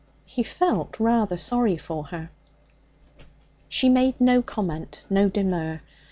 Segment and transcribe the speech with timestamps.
[0.25, 2.31] He felt rather sorry for her.
[3.69, 5.81] She made no comment, no demur.